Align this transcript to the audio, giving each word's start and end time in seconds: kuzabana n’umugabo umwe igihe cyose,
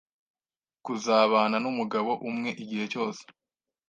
kuzabana 0.85 1.57
n’umugabo 1.63 2.11
umwe 2.29 2.49
igihe 2.61 2.85
cyose, 2.93 3.23